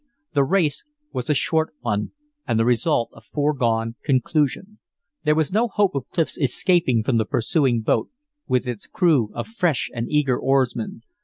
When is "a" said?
1.29-1.35, 3.13-3.21